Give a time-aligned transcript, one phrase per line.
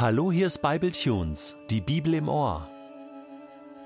[0.00, 2.68] Hallo, hier ist Bible Tunes, die Bibel im Ohr.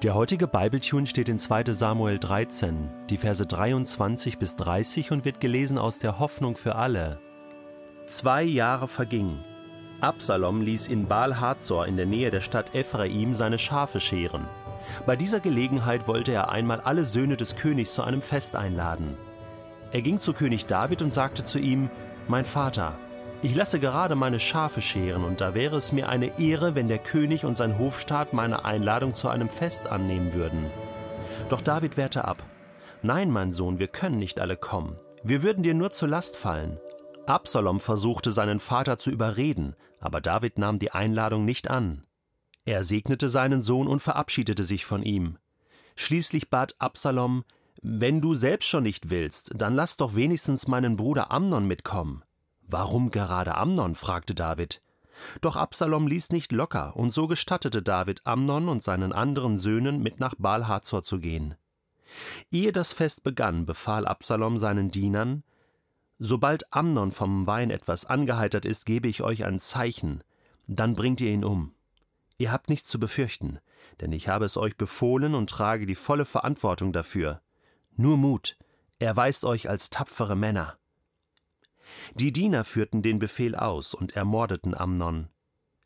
[0.03, 1.73] Der heutige Bibletune steht in 2.
[1.73, 7.19] Samuel 13, die Verse 23 bis 30 und wird gelesen aus der Hoffnung für alle.
[8.05, 9.43] Zwei Jahre vergingen.
[10.03, 14.47] Absalom ließ in Baal Hazor in der Nähe der Stadt Ephraim seine Schafe scheren.
[15.07, 19.17] Bei dieser Gelegenheit wollte er einmal alle Söhne des Königs zu einem Fest einladen.
[19.93, 21.89] Er ging zu König David und sagte zu ihm:
[22.29, 22.99] Mein Vater,
[23.43, 26.99] ich lasse gerade meine Schafe scheren, und da wäre es mir eine Ehre, wenn der
[26.99, 30.67] König und sein Hofstaat meine Einladung zu einem Fest annehmen würden.
[31.49, 32.43] Doch David wehrte ab.
[33.03, 34.97] Nein, mein Sohn, wir können nicht alle kommen.
[35.25, 36.79] Wir würden dir nur zur Last fallen.
[37.27, 42.05] Absalom versuchte seinen Vater zu überreden, aber David nahm die Einladung nicht an.
[42.65, 45.39] Er segnete seinen Sohn und verabschiedete sich von ihm.
[45.97, 47.45] Schließlich bat Absalom,
[47.83, 52.23] wenn du selbst schon nicht willst, dann lass doch wenigstens meinen Bruder Amnon mitkommen.
[52.73, 53.95] Warum gerade Amnon?
[53.95, 54.81] fragte David.
[55.43, 60.21] Doch Absalom ließ nicht locker, und so gestattete David Amnon und seinen anderen Söhnen mit
[60.21, 61.55] nach Baal Hazor zu gehen.
[62.51, 65.45] Ehe das Fest begann, befahl Absalom seinen Dienern
[66.19, 70.23] Sobald Amnon vom Wein etwas angeheitert ist, gebe ich euch ein Zeichen,
[70.67, 71.75] dann bringt ihr ihn um.
[72.39, 73.59] Ihr habt nichts zu befürchten,
[74.01, 77.43] denn ich habe es euch befohlen und trage die volle Verantwortung dafür.
[77.97, 78.57] Nur Mut,
[78.99, 80.79] erweist euch als tapfere Männer.
[82.15, 85.29] Die Diener führten den Befehl aus und ermordeten Amnon.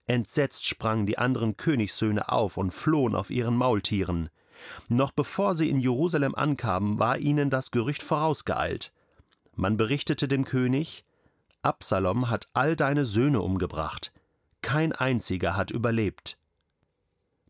[0.07, 4.31] Entsetzt sprangen die anderen Königssöhne auf und flohen auf ihren Maultieren.
[4.89, 8.93] Noch bevor sie in Jerusalem ankamen, war ihnen das Gerücht vorausgeeilt.
[9.55, 11.05] Man berichtete dem König
[11.63, 14.13] Absalom hat all deine Söhne umgebracht,
[14.63, 16.39] kein einziger hat überlebt.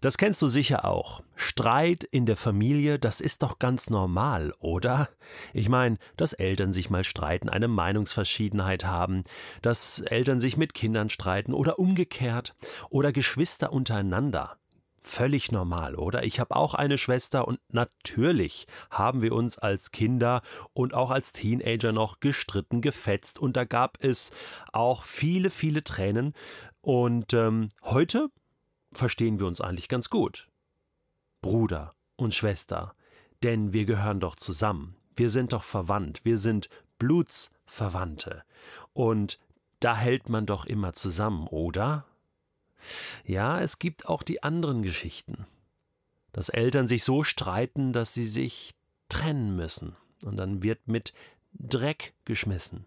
[0.06, 1.20] Das kennst du sicher auch.
[1.34, 5.08] Streit in der Familie, das ist doch ganz normal, oder?
[5.52, 9.24] Ich meine, dass Eltern sich mal streiten, eine Meinungsverschiedenheit haben,
[9.62, 12.54] dass Eltern sich mit Kindern streiten oder umgekehrt
[12.88, 14.58] oder Geschwister untereinander.
[15.00, 16.22] Völlig normal, oder?
[16.22, 21.32] Ich habe auch eine Schwester und natürlich haben wir uns als Kinder und auch als
[21.32, 24.30] Teenager noch gestritten, gefetzt und da gab es
[24.72, 26.32] auch viele, viele Tränen.
[26.80, 28.28] Und ähm, heute
[28.92, 30.48] verstehen wir uns eigentlich ganz gut.
[31.42, 32.94] Bruder und Schwester,
[33.42, 34.96] denn wir gehören doch zusammen.
[35.14, 38.42] Wir sind doch verwandt, wir sind Blutsverwandte.
[38.92, 39.38] Und
[39.80, 42.06] da hält man doch immer zusammen, oder?
[43.24, 45.46] Ja, es gibt auch die anderen Geschichten.
[46.32, 48.74] Dass Eltern sich so streiten, dass sie sich
[49.08, 49.96] trennen müssen.
[50.24, 51.14] Und dann wird mit
[51.52, 52.86] Dreck geschmissen.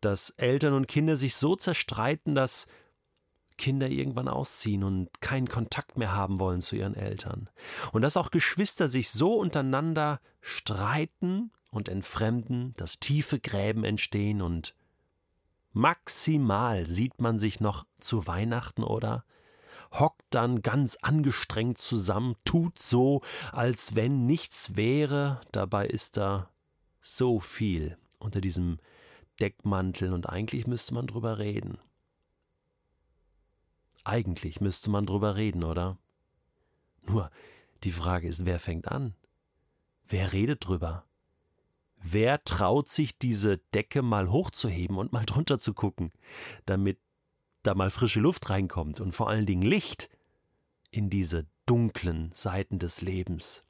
[0.00, 2.66] Dass Eltern und Kinder sich so zerstreiten, dass
[3.56, 7.48] Kinder irgendwann ausziehen und keinen Kontakt mehr haben wollen zu ihren Eltern.
[7.92, 14.74] Und dass auch Geschwister sich so untereinander streiten und entfremden, dass tiefe Gräben entstehen und
[15.72, 19.24] maximal sieht man sich noch zu Weihnachten oder
[19.92, 26.50] hockt dann ganz angestrengt zusammen, tut so, als wenn nichts wäre, dabei ist da
[27.00, 28.78] so viel unter diesem
[29.40, 31.78] Deckmantel und eigentlich müsste man drüber reden.
[34.04, 35.98] Eigentlich müsste man drüber reden, oder?
[37.06, 37.30] Nur,
[37.84, 39.14] die Frage ist, wer fängt an?
[40.08, 41.04] Wer redet drüber?
[42.02, 46.12] Wer traut sich, diese Decke mal hochzuheben und mal drunter zu gucken,
[46.66, 46.98] damit
[47.62, 50.10] da mal frische Luft reinkommt und vor allen Dingen Licht
[50.90, 53.62] in diese dunklen Seiten des Lebens?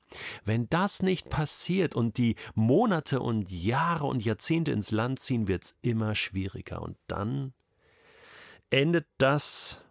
[0.44, 5.74] Wenn das nicht passiert und die Monate und Jahre und Jahrzehnte ins Land ziehen, wird's
[5.82, 6.82] immer schwieriger.
[6.82, 7.54] Und dann
[8.70, 9.82] endet das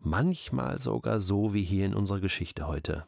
[0.00, 3.06] manchmal sogar so wie hier in unserer Geschichte heute.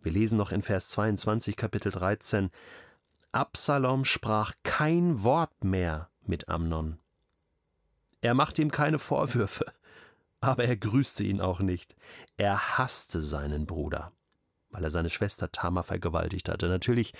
[0.00, 2.50] Wir lesen noch in Vers 22 Kapitel 13
[3.32, 6.98] Absalom sprach kein Wort mehr mit Amnon.
[8.22, 9.66] Er machte ihm keine Vorwürfe,
[10.40, 11.96] aber er grüßte ihn auch nicht.
[12.36, 14.12] Er hasste seinen Bruder,
[14.70, 16.68] weil er seine Schwester Tamar vergewaltigt hatte.
[16.68, 17.12] Natürlich,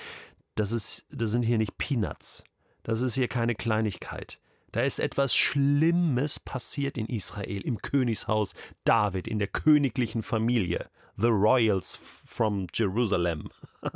[0.54, 2.44] das, ist, das sind hier nicht Peanuts.
[2.82, 4.40] Das ist hier keine Kleinigkeit.
[4.76, 8.52] Da ist etwas Schlimmes passiert in Israel, im Königshaus
[8.84, 10.90] David, in der königlichen Familie.
[11.16, 13.48] The Royals from Jerusalem.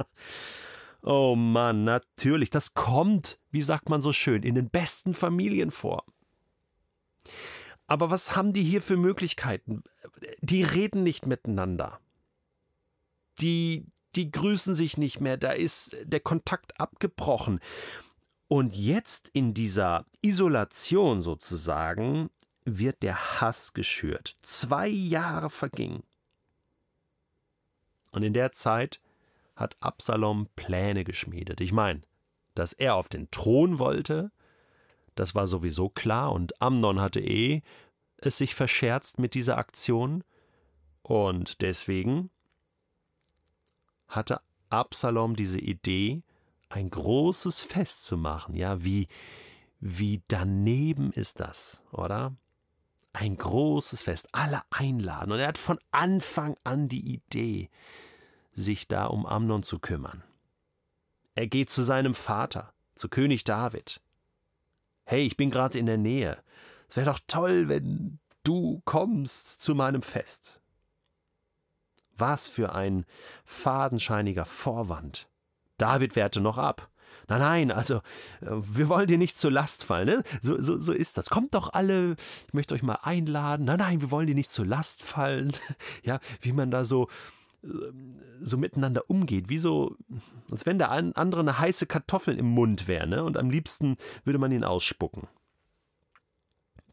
[1.03, 6.07] oh Mann, natürlich, das kommt, wie sagt man so schön, in den besten Familien vor.
[7.87, 9.83] Aber was haben die hier für Möglichkeiten?
[10.41, 12.01] Die reden nicht miteinander.
[13.39, 13.85] Die,
[14.17, 17.61] die grüßen sich nicht mehr, da ist der Kontakt abgebrochen.
[18.53, 22.31] Und jetzt in dieser Isolation sozusagen
[22.65, 24.37] wird der Hass geschürt.
[24.43, 26.03] Zwei Jahre vergingen.
[28.11, 29.01] Und in der Zeit
[29.55, 31.61] hat Absalom Pläne geschmiedet.
[31.61, 32.03] Ich meine,
[32.57, 34.33] dass er auf den Thron wollte,
[35.15, 37.63] das war sowieso klar, und Amnon hatte eh
[38.17, 40.25] es sich verscherzt mit dieser Aktion
[41.03, 42.31] und deswegen
[44.09, 46.25] hatte Absalom diese Idee,
[46.71, 48.55] ein großes Fest zu machen.
[48.55, 49.09] Ja, wie,
[49.81, 52.35] wie daneben ist das, oder?
[53.13, 55.33] Ein großes Fest, alle einladen.
[55.33, 57.69] Und er hat von Anfang an die Idee,
[58.53, 60.23] sich da um Amnon zu kümmern.
[61.35, 64.01] Er geht zu seinem Vater, zu König David.
[65.05, 66.43] Hey, ich bin gerade in der Nähe.
[66.89, 70.61] Es wäre doch toll, wenn du kommst zu meinem Fest.
[72.17, 73.07] Was für ein
[73.45, 75.30] fadenscheiniger Vorwand.
[75.81, 76.91] David wehrte noch ab.
[77.29, 77.97] Nein, nein, also
[78.41, 80.09] äh, wir wollen dir nicht zur Last fallen.
[80.09, 80.23] Ne?
[80.43, 81.31] So, so, so ist das.
[81.31, 82.17] Kommt doch alle,
[82.49, 83.67] ich möchte euch mal einladen.
[83.67, 85.53] Nein, nein, wir wollen dir nicht zur Last fallen.
[86.03, 87.09] Ja, wie man da so,
[87.63, 87.69] äh,
[88.43, 89.97] so miteinander umgeht, wie so,
[90.51, 93.23] als wenn der andere eine heiße Kartoffel im Mund wäre, ne?
[93.23, 95.29] und am liebsten würde man ihn ausspucken.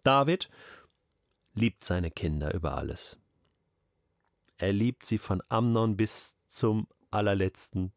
[0.04, 0.50] David
[1.56, 3.18] liebt seine Kinder über alles.
[4.58, 7.92] Er liebt sie von Amnon bis zum allerletzten.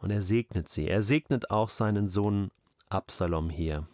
[0.00, 0.88] Und er segnet sie.
[0.88, 2.50] Er segnet auch seinen Sohn
[2.88, 3.86] Absalom hier.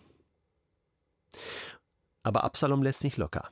[2.23, 3.51] Aber Absalom lässt nicht locker.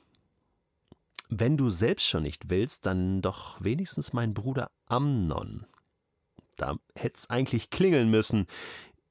[1.29, 5.65] Wenn du selbst schon nicht willst, dann doch wenigstens mein Bruder Amnon.
[6.57, 8.47] Da hätte es eigentlich klingeln müssen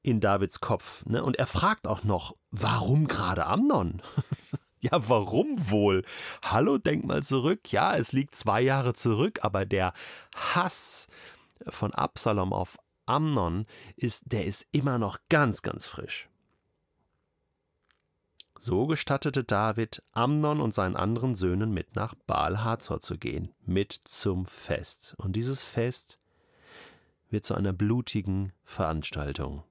[0.01, 1.05] in Davids Kopf.
[1.05, 1.23] Ne?
[1.23, 4.01] Und er fragt auch noch, warum gerade Amnon?
[4.81, 6.03] Ja, warum wohl?
[6.43, 7.71] Hallo, denk mal zurück.
[7.71, 9.93] Ja, es liegt zwei Jahre zurück, aber der
[10.35, 11.07] Hass
[11.67, 13.65] von Absalom auf Amnon
[13.95, 16.29] ist, der ist immer noch ganz, ganz frisch.
[18.57, 23.99] So gestattete David Amnon und seinen anderen Söhnen mit nach Baal Hazor zu gehen, mit
[24.05, 25.13] zum Fest.
[25.17, 26.19] Und dieses Fest
[27.29, 29.63] wird zu einer blutigen Veranstaltung.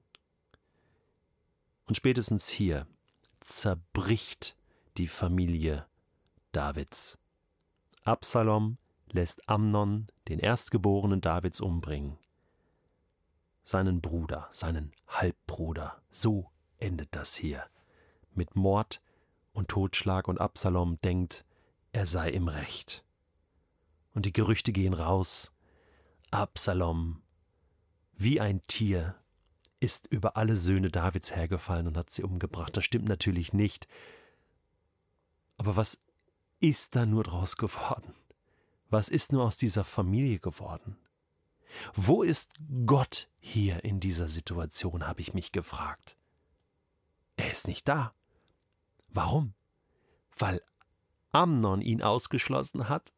[1.87, 2.87] Und spätestens hier
[3.39, 4.55] zerbricht
[4.97, 5.85] die Familie
[6.51, 7.17] Davids.
[8.03, 8.77] Absalom
[9.11, 12.17] lässt Amnon, den Erstgeborenen Davids, umbringen.
[13.65, 15.99] Seinen Bruder, seinen Halbbruder.
[16.11, 17.65] So endet das hier.
[18.35, 19.01] Mit Mord
[19.53, 21.43] und Totschlag und Absalom denkt,
[21.91, 23.03] er sei im Recht.
[24.13, 25.51] Und die Gerüchte gehen raus.
[26.29, 27.23] Absalom,
[28.13, 29.15] wie ein Tier,
[29.79, 32.77] ist über alle Söhne Davids hergefallen und hat sie umgebracht.
[32.77, 33.87] Das stimmt natürlich nicht.
[35.57, 35.99] Aber was
[36.59, 38.13] ist da nur draus geworden?
[38.91, 40.97] Was ist nur aus dieser Familie geworden?
[41.93, 42.53] Wo ist
[42.85, 46.17] Gott hier in dieser Situation, habe ich mich gefragt.
[47.37, 48.13] Er ist nicht da.
[49.09, 49.53] Warum?
[50.37, 50.61] Weil
[51.31, 53.13] Amnon ihn ausgeschlossen hat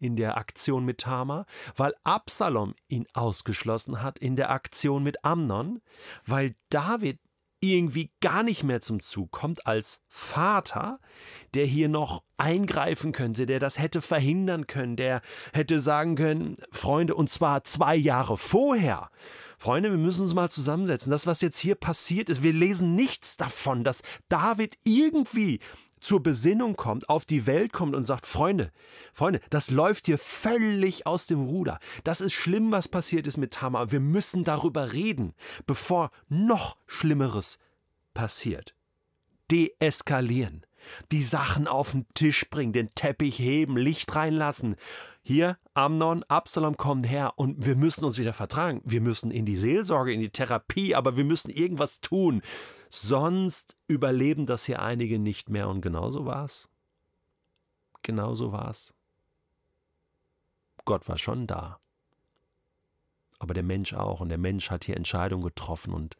[0.00, 1.46] in der Aktion mit Tama,
[1.76, 5.80] weil Absalom ihn ausgeschlossen hat in der Aktion mit Amnon,
[6.24, 7.18] weil David
[7.60, 11.00] irgendwie gar nicht mehr zum Zug kommt als Vater,
[11.54, 15.22] der hier noch eingreifen könnte, der das hätte verhindern können, der
[15.52, 19.10] hätte sagen können, Freunde, und zwar zwei Jahre vorher.
[19.58, 21.10] Freunde, wir müssen uns mal zusammensetzen.
[21.10, 25.58] Das, was jetzt hier passiert ist, wir lesen nichts davon, dass David irgendwie
[26.00, 28.72] zur Besinnung kommt, auf die Welt kommt und sagt, Freunde,
[29.12, 31.78] Freunde, das läuft hier völlig aus dem Ruder.
[32.04, 33.92] Das ist schlimm, was passiert ist mit Tamar.
[33.92, 35.34] Wir müssen darüber reden,
[35.66, 37.58] bevor noch Schlimmeres
[38.14, 38.74] passiert.
[39.50, 40.64] Deeskalieren.
[41.10, 44.76] Die Sachen auf den Tisch bringen, den Teppich heben, Licht reinlassen.
[45.22, 48.80] Hier, Amnon, Absalom kommen her und wir müssen uns wieder vertragen.
[48.84, 52.42] Wir müssen in die Seelsorge, in die Therapie, aber wir müssen irgendwas tun.
[52.90, 55.68] Sonst überleben das hier einige nicht mehr.
[55.68, 56.68] Und genauso war's.
[58.02, 58.94] Genauso war's.
[60.84, 61.80] Gott war schon da.
[63.38, 64.20] Aber der Mensch auch.
[64.20, 66.16] Und der Mensch hat hier Entscheidungen getroffen und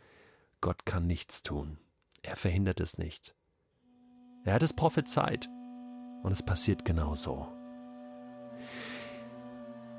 [0.60, 1.78] Gott kann nichts tun.
[2.22, 3.34] Er verhindert es nicht.
[4.44, 5.48] Er hat es prophezeit.
[6.22, 7.46] Und es passiert genauso.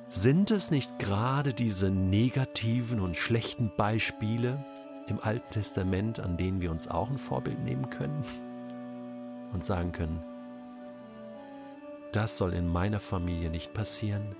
[0.09, 4.65] Sind es nicht gerade diese negativen und schlechten Beispiele
[5.09, 8.23] im Alten Testament, an denen wir uns auch ein Vorbild nehmen können
[9.53, 10.23] und sagen können,
[12.11, 14.35] das soll in meiner Familie nicht passieren,